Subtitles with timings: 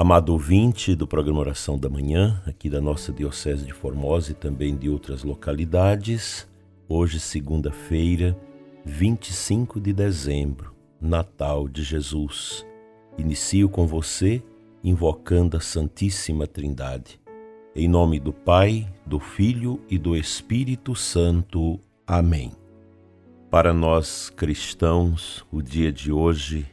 [0.00, 4.76] Amado ouvinte do programa Oração da Manhã, aqui da nossa Diocese de Formosa e também
[4.76, 6.48] de outras localidades,
[6.88, 8.38] hoje, segunda-feira,
[8.84, 12.64] 25 de dezembro, Natal de Jesus.
[13.18, 14.40] Inicio com você
[14.84, 17.20] invocando a Santíssima Trindade.
[17.74, 21.80] Em nome do Pai, do Filho e do Espírito Santo.
[22.06, 22.52] Amém.
[23.50, 26.68] Para nós cristãos, o dia de hoje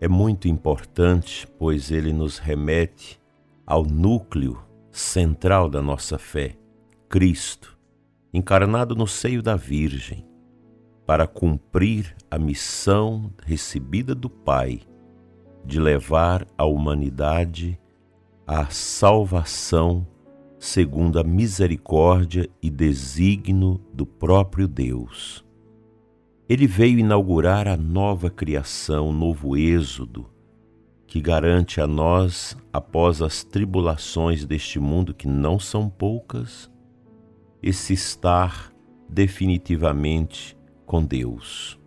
[0.00, 3.20] é muito importante, pois ele nos remete
[3.66, 4.58] ao núcleo
[4.90, 6.56] central da nossa fé,
[7.08, 7.76] Cristo,
[8.32, 10.26] encarnado no seio da Virgem,
[11.06, 14.80] para cumprir a missão recebida do Pai
[15.64, 17.78] de levar a humanidade
[18.46, 20.06] à salvação
[20.58, 25.44] segundo a misericórdia e desígnio do próprio Deus.
[26.48, 30.30] Ele veio inaugurar a nova criação, o novo êxodo,
[31.06, 36.70] que garante a nós, após as tribulações deste mundo, que não são poucas,
[37.62, 38.72] esse estar
[39.08, 41.78] definitivamente com Deus.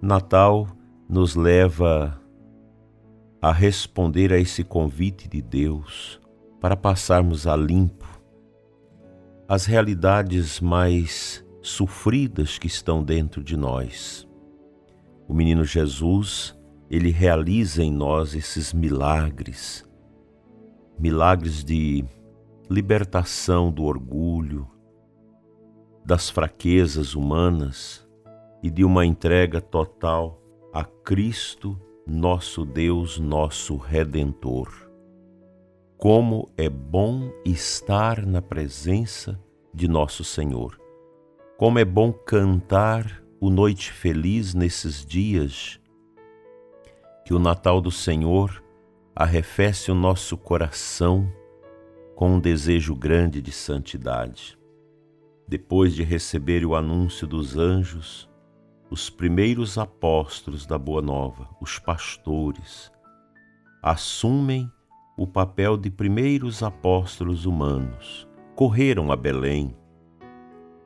[0.00, 0.66] Natal
[1.08, 2.18] nos leva
[3.42, 6.18] a responder a esse convite de Deus
[6.60, 8.14] para passarmos a limpo
[9.46, 14.28] as realidades mais sofridas que estão dentro de nós.
[15.26, 16.54] O menino Jesus,
[16.90, 19.88] ele realiza em nós esses milagres,
[20.98, 22.04] milagres de
[22.68, 24.68] libertação do orgulho,
[26.04, 28.06] das fraquezas humanas
[28.62, 30.38] e de uma entrega total
[30.70, 34.68] a Cristo, nosso Deus, nosso Redentor.
[35.96, 39.40] Como é bom estar na presença
[39.72, 40.83] de nosso Senhor.
[41.56, 45.80] Como é bom cantar o Noite Feliz nesses dias,
[47.24, 48.60] que o Natal do Senhor
[49.14, 51.32] arrefece o nosso coração
[52.16, 54.58] com um desejo grande de santidade.
[55.46, 58.28] Depois de receber o anúncio dos anjos,
[58.90, 62.90] os primeiros apóstolos da Boa Nova, os pastores,
[63.80, 64.68] assumem
[65.16, 68.26] o papel de primeiros apóstolos humanos.
[68.56, 69.72] Correram a Belém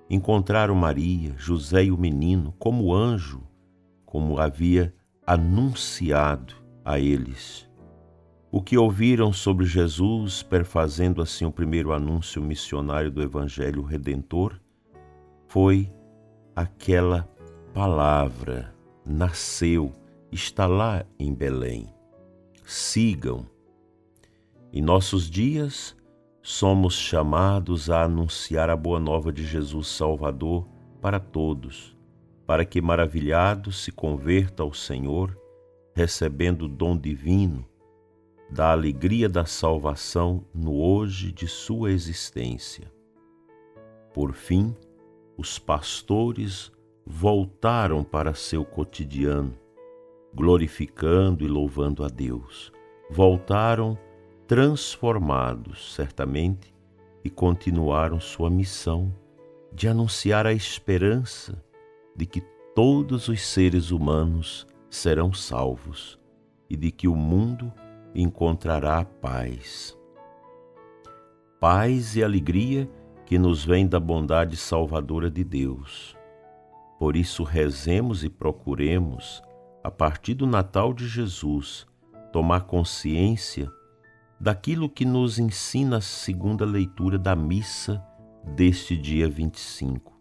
[0.08, 3.42] encontraram Maria, José e o menino como anjo,
[4.06, 4.94] como havia
[5.26, 6.54] anunciado
[6.84, 7.69] a eles.
[8.50, 14.58] O que ouviram sobre Jesus, perfazendo assim o primeiro anúncio missionário do Evangelho Redentor,
[15.46, 15.92] foi
[16.56, 17.28] aquela
[17.75, 19.92] palavra, nasceu,
[20.32, 21.92] está lá em Belém.
[22.64, 23.46] Sigam.
[24.72, 25.94] Em nossos dias,
[26.50, 30.66] somos chamados a anunciar a boa nova de Jesus Salvador
[30.98, 31.94] para todos,
[32.47, 35.38] para que maravilhado se converta ao Senhor,
[35.94, 37.66] recebendo o dom divino
[38.50, 42.91] da alegria da salvação no hoje de sua existência.
[44.14, 44.75] Por fim,
[45.37, 46.72] os pastores
[47.04, 49.54] voltaram para seu cotidiano,
[50.34, 52.72] glorificando e louvando a Deus.
[53.10, 53.98] Voltaram
[54.48, 56.75] transformados, certamente,
[57.22, 59.14] e continuaram sua missão
[59.70, 61.62] de anunciar a esperança
[62.16, 62.41] de que
[62.75, 66.19] todos os seres humanos serão salvos
[66.70, 67.70] e de que o mundo
[68.14, 69.94] encontrará paz.
[71.60, 72.88] Paz e alegria
[73.26, 76.16] que nos vem da bondade salvadora de Deus.
[76.98, 79.42] Por isso, rezemos e procuremos,
[79.84, 81.87] a partir do Natal de Jesus,
[82.32, 83.70] tomar consciência
[84.41, 88.04] daquilo que nos ensina a segunda leitura da missa
[88.44, 90.16] deste dia 25.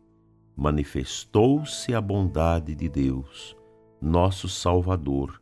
[0.55, 3.55] Manifestou-se a bondade de Deus,
[4.01, 5.39] nosso Salvador,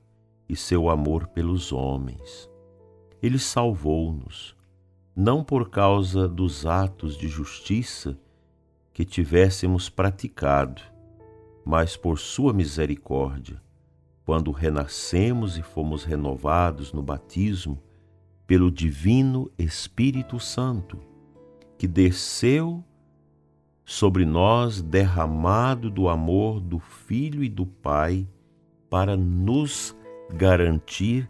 [0.47, 2.49] e seu amor pelos homens.
[3.21, 4.55] Ele salvou-nos,
[5.15, 8.19] não por causa dos atos de justiça
[8.93, 10.81] que tivéssemos praticado,
[11.65, 13.59] mas por sua misericórdia,
[14.25, 17.81] quando renascemos e fomos renovados no batismo
[18.47, 20.99] pelo Divino Espírito Santo,
[21.77, 22.83] que desceu
[23.83, 28.27] sobre nós, derramado do amor do Filho e do Pai,
[28.89, 29.95] para nos
[30.33, 31.29] garantir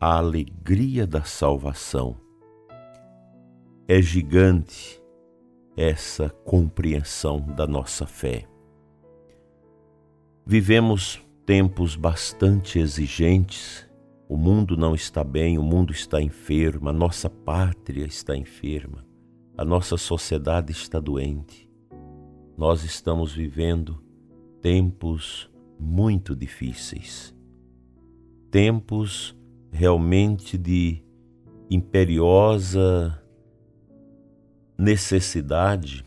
[0.00, 2.16] a alegria da salvação.
[3.86, 5.00] É gigante
[5.76, 8.46] essa compreensão da nossa fé.
[10.44, 13.88] Vivemos tempos bastante exigentes
[14.32, 19.04] o mundo não está bem, o mundo está enfermo, a nossa pátria está enferma,
[19.58, 21.68] a nossa sociedade está doente.
[22.56, 24.02] Nós estamos vivendo
[24.62, 27.36] tempos muito difíceis.
[28.50, 29.36] Tempos
[29.70, 31.04] realmente de
[31.68, 33.22] imperiosa
[34.78, 36.06] necessidade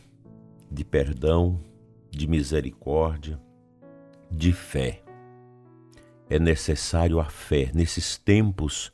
[0.68, 1.60] de perdão,
[2.10, 3.40] de misericórdia,
[4.28, 5.05] de fé.
[6.28, 8.92] É necessário a fé nesses tempos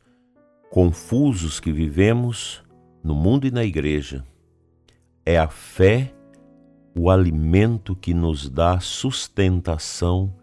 [0.71, 2.63] confusos que vivemos
[3.03, 4.23] no mundo e na igreja.
[5.25, 6.13] É a fé
[6.95, 10.35] o alimento que nos dá sustentação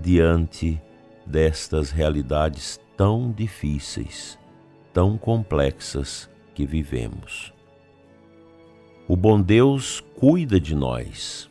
[0.00, 0.80] diante
[1.26, 4.38] destas realidades tão difíceis,
[4.90, 7.52] tão complexas que vivemos.
[9.06, 11.50] O bom Deus cuida de nós.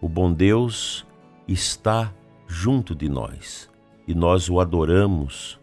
[0.00, 1.06] O bom Deus
[1.46, 2.12] está
[2.48, 3.72] junto de nós
[4.06, 5.58] e nós o adoramos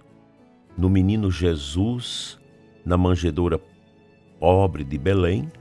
[0.77, 2.39] no menino Jesus,
[2.85, 3.59] na manjedoura
[4.39, 5.51] pobre de Belém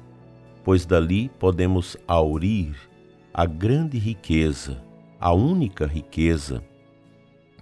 [0.64, 2.76] pois dali podemos aurir
[3.32, 4.82] a grande riqueza,
[5.18, 6.62] a única riqueza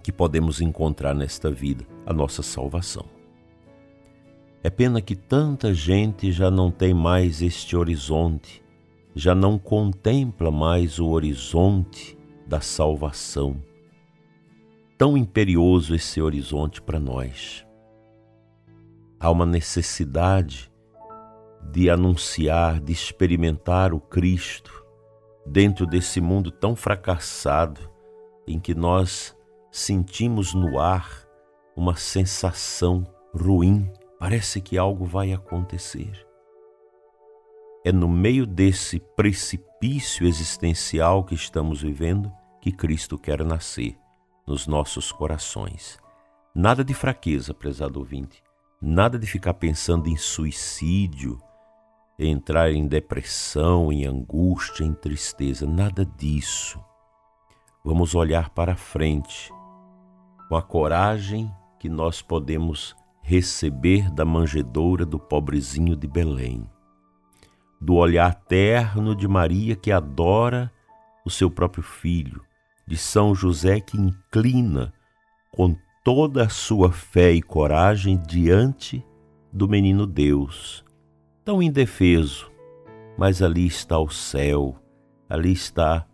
[0.03, 3.05] que podemos encontrar nesta vida, a nossa salvação.
[4.63, 8.61] É pena que tanta gente já não tem mais este horizonte,
[9.15, 13.57] já não contempla mais o horizonte da salvação.
[14.99, 17.65] Tão imperioso esse horizonte para nós.
[19.17, 20.69] Há uma necessidade
[21.71, 24.85] de anunciar, de experimentar o Cristo
[25.45, 27.79] dentro desse mundo tão fracassado
[28.45, 29.33] em que nós
[29.71, 31.25] sentimos no ar
[31.77, 36.27] uma sensação ruim, parece que algo vai acontecer.
[37.85, 42.29] É no meio desse precipício existencial que estamos vivendo
[42.59, 43.95] que Cristo quer nascer
[44.49, 45.99] nos nossos corações.
[46.55, 48.41] Nada de fraqueza, prezado ouvinte,
[48.81, 51.39] nada de ficar pensando em suicídio,
[52.17, 56.83] entrar em depressão, em angústia, em tristeza, nada disso.
[57.85, 59.53] Vamos olhar para frente
[60.49, 66.67] com a coragem que nós podemos receber da manjedoura do pobrezinho de Belém,
[67.79, 70.73] do olhar terno de Maria que adora
[71.23, 72.48] o seu próprio filho,
[72.89, 74.91] de São José que inclina
[75.51, 79.05] com toda a sua fé e coragem diante
[79.53, 80.83] do menino Deus
[81.49, 82.51] tão indefeso,
[83.17, 84.75] mas ali está o céu,
[85.27, 86.07] ali está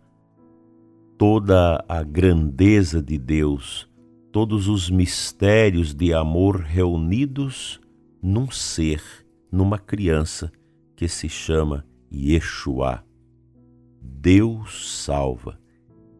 [1.18, 3.86] toda a grandeza de Deus,
[4.32, 7.78] todos os mistérios de amor reunidos
[8.22, 9.02] num ser,
[9.52, 10.50] numa criança
[10.96, 13.04] que se chama Yeshua.
[14.00, 15.58] Deus salva,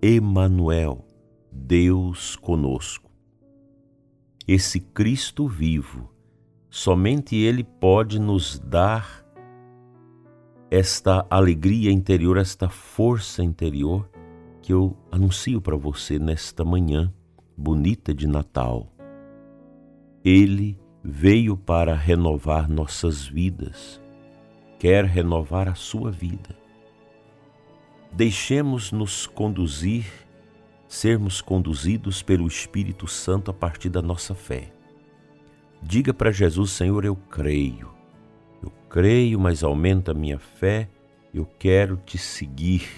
[0.09, 1.05] Emanuel,
[1.51, 3.11] Deus conosco.
[4.47, 6.09] Esse Cristo vivo
[6.71, 9.27] Somente Ele pode nos dar
[10.71, 14.09] esta alegria interior, esta força interior
[14.63, 17.13] que eu anuncio para você nesta manhã
[17.57, 18.95] bonita de Natal.
[20.25, 24.01] Ele veio para renovar nossas vidas,
[24.79, 26.66] quer renovar a sua vida.
[28.13, 30.07] Deixemos-nos conduzir,
[30.89, 34.73] sermos conduzidos pelo Espírito Santo a partir da nossa fé.
[35.83, 37.95] Diga para Jesus: Senhor, eu creio.
[38.63, 40.89] Eu creio, mas aumenta a minha fé.
[41.33, 42.89] Eu quero te seguir,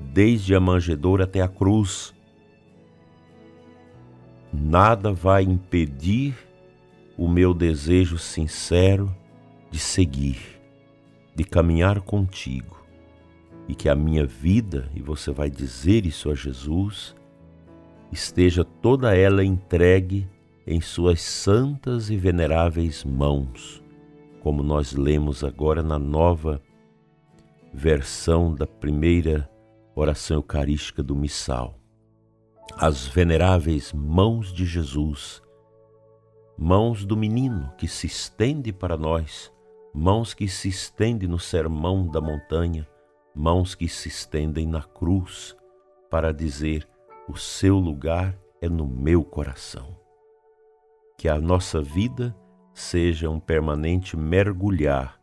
[0.00, 2.14] desde a manjedoura até a cruz.
[4.52, 6.34] Nada vai impedir
[7.16, 9.14] o meu desejo sincero
[9.70, 10.38] de seguir,
[11.34, 12.81] de caminhar contigo.
[13.72, 17.16] E que a minha vida, e você vai dizer isso a Jesus,
[18.12, 20.28] esteja toda ela entregue
[20.66, 23.82] em suas santas e veneráveis mãos,
[24.42, 26.60] como nós lemos agora na nova
[27.72, 29.50] versão da primeira
[29.94, 31.74] oração eucarística do Missal.
[32.76, 35.40] As veneráveis mãos de Jesus,
[36.58, 39.50] mãos do menino que se estende para nós,
[39.94, 42.86] mãos que se estende no sermão da montanha,
[43.34, 45.56] mãos que se estendem na cruz
[46.10, 46.88] para dizer:
[47.28, 50.02] o seu lugar é no meu coração
[51.22, 52.36] que a nossa vida
[52.74, 55.20] seja um permanente mergulhar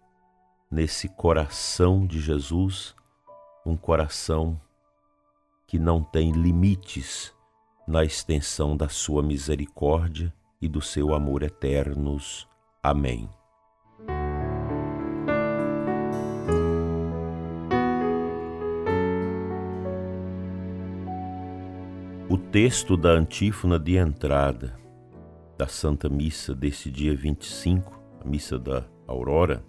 [0.72, 2.96] nesse coração de Jesus,
[3.66, 4.58] um coração
[5.68, 7.34] que não tem limites
[7.86, 12.48] na extensão da sua misericórdia e do seu amor eternos.
[12.82, 13.30] Amém.
[22.62, 24.78] Texto da antífona de entrada
[25.58, 29.64] da Santa Missa desse dia 25, a missa da Aurora,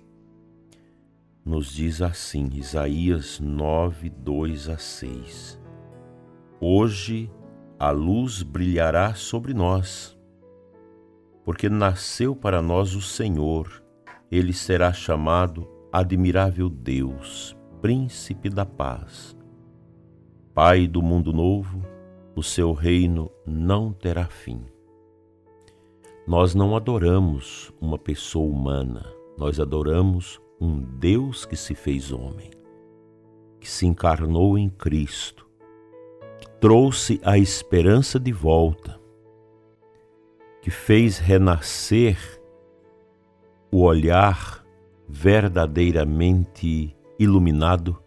[1.44, 5.60] nos diz assim, Isaías 9, 2 a 6.
[6.60, 7.30] Hoje
[7.78, 10.18] a luz brilhará sobre nós
[11.44, 13.84] porque nasceu para nós o Senhor.
[14.32, 19.36] Ele será chamado Admirável Deus, Príncipe da Paz.
[20.52, 21.99] Pai do mundo novo,
[22.40, 24.64] o seu reino não terá fim.
[26.26, 29.04] Nós não adoramos uma pessoa humana,
[29.36, 32.50] nós adoramos um Deus que se fez homem,
[33.60, 35.46] que se encarnou em Cristo,
[36.38, 38.98] que trouxe a esperança de volta,
[40.62, 42.16] que fez renascer
[43.70, 44.64] o olhar
[45.06, 48.02] verdadeiramente iluminado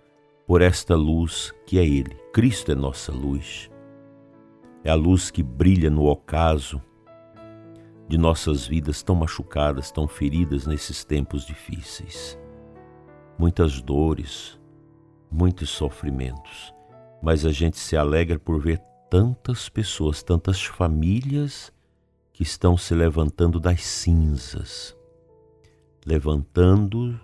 [0.48, 2.18] por esta luz que é Ele.
[2.34, 3.72] Cristo é nossa luz.
[4.84, 6.82] É a luz que brilha no ocaso
[8.08, 12.38] de nossas vidas tão machucadas, tão feridas nesses tempos difíceis.
[13.38, 14.60] Muitas dores,
[15.32, 16.74] muitos sofrimentos,
[17.22, 21.72] mas a gente se alegra por ver tantas pessoas, tantas famílias
[22.34, 24.98] que estão se levantando das cinzas,
[26.06, 27.18] levantando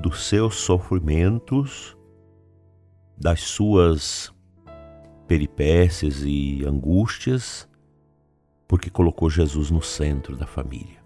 [0.00, 1.96] dos seus sofrimentos,
[3.16, 4.34] das suas
[5.26, 7.68] peripécias e angústias,
[8.66, 11.02] porque colocou Jesus no centro da família.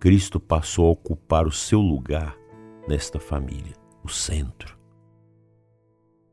[0.00, 2.36] Cristo passou a ocupar o seu lugar
[2.86, 4.78] nesta família, o centro.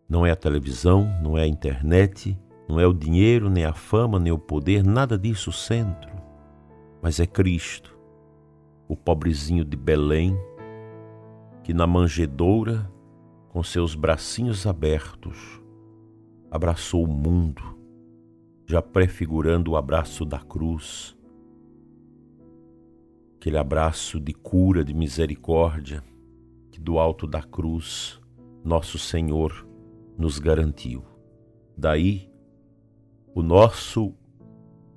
[0.07, 4.19] Não é a televisão, não é a internet, não é o dinheiro, nem a fama,
[4.19, 6.11] nem o poder, nada disso o centro,
[7.01, 7.97] mas é Cristo,
[8.87, 10.37] o pobrezinho de Belém,
[11.63, 12.91] que na manjedoura,
[13.49, 15.61] com seus bracinhos abertos,
[16.55, 17.61] abraçou o mundo,
[18.65, 21.13] já prefigurando o abraço da cruz,
[23.35, 26.01] aquele abraço de cura, de misericórdia,
[26.71, 28.21] que do alto da cruz
[28.63, 29.67] nosso Senhor
[30.17, 31.03] nos garantiu.
[31.77, 32.31] Daí
[33.35, 34.15] o nosso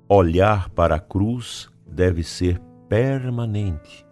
[0.07, 4.07] olhar para a cruz deve ser permanente.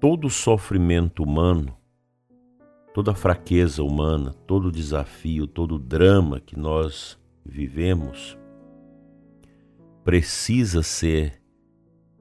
[0.00, 1.76] Todo sofrimento humano,
[2.92, 8.36] toda fraqueza humana, todo desafio, todo drama que nós vivemos
[10.04, 11.40] precisa ser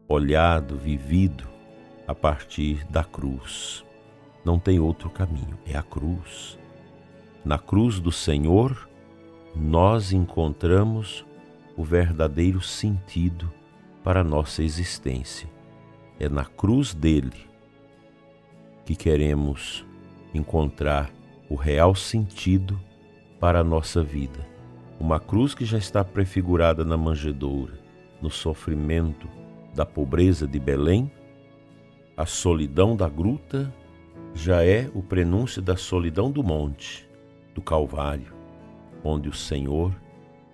[0.08, 1.48] olhado, vivido
[2.08, 3.86] a partir da cruz.
[4.44, 6.58] Não tem outro caminho, é a cruz.
[7.44, 8.90] Na cruz do Senhor,
[9.56, 11.26] nós encontramos
[11.76, 13.52] o verdadeiro sentido
[14.04, 15.50] para a nossa existência.
[16.20, 17.48] É na cruz dele
[18.86, 19.86] que queremos
[20.33, 21.12] encontrar
[21.50, 22.79] o real sentido
[23.39, 24.48] para a nossa vida.
[25.00, 27.79] Uma cruz que já está prefigurada na manjedoura,
[28.21, 29.27] no sofrimento
[29.74, 31.12] da pobreza de Belém,
[32.17, 33.74] a solidão da gruta
[34.33, 37.07] já é o prenúncio da solidão do monte,
[37.55, 38.39] do Calvário
[39.03, 39.95] onde o Senhor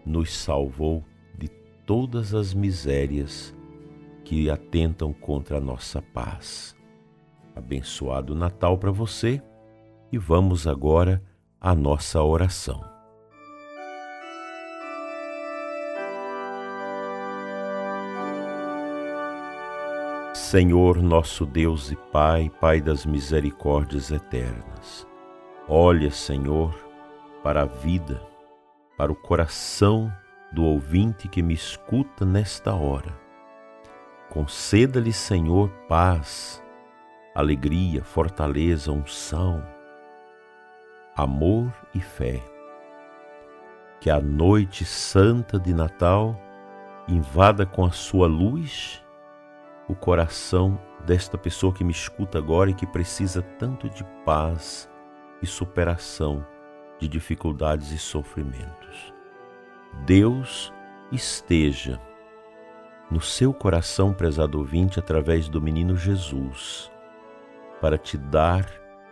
[0.06, 1.04] nos salvou
[1.38, 1.48] de
[1.86, 3.56] todas as misérias
[4.24, 6.76] que atentam contra a nossa paz.
[7.56, 9.42] Abençoado Natal para você
[10.16, 11.22] e vamos agora
[11.60, 12.82] à nossa oração.
[20.34, 25.06] Senhor, nosso Deus e Pai, Pai das misericórdias eternas,
[25.68, 26.74] olha, Senhor,
[27.44, 28.36] para a vida
[28.98, 30.10] para o coração
[30.52, 33.14] do ouvinte que me escuta nesta hora.
[34.30, 36.64] Conceda-lhe, Senhor, paz,
[37.34, 39.75] alegria, fortaleza, unção,
[41.16, 42.44] amor e fé.
[44.02, 46.40] Que a noite santa de Natal
[47.08, 49.02] invada com a sua luz
[49.88, 54.90] o coração desta pessoa que me escuta agora e que precisa tanto de paz
[55.42, 56.46] e superação
[57.00, 59.14] de dificuldades e sofrimentos.
[60.06, 60.74] Deus
[61.12, 62.00] esteja
[63.10, 66.92] no seu coração, prezado ouvinte, através do menino Jesus,
[67.80, 68.66] para te dar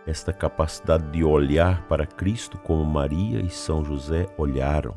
[0.06, 4.94] esta capacidade de olhar para Cristo como Maria e São José olharam.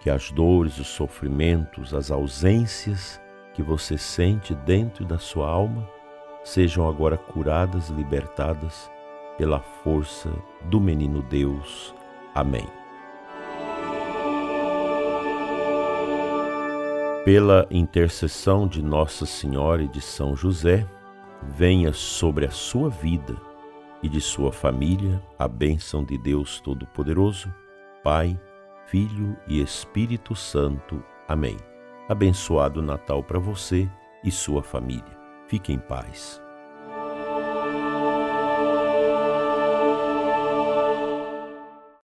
[0.00, 3.20] Que as dores, os sofrimentos, as ausências
[3.54, 5.88] que você sente dentro da sua alma
[6.44, 8.90] sejam agora curadas e libertadas
[9.36, 10.30] pela força
[10.64, 11.94] do menino Deus.
[12.34, 12.66] Amém.
[17.24, 20.86] Pela intercessão de Nossa Senhora e de São José,
[21.42, 23.36] venha sobre a sua vida
[24.02, 27.52] e de sua família a bênção de Deus Todo-Poderoso,
[28.02, 28.38] Pai,
[28.86, 31.02] Filho e Espírito Santo.
[31.26, 31.56] Amém.
[32.08, 33.88] Abençoado Natal para você
[34.24, 35.18] e sua família.
[35.46, 36.40] Fique em paz.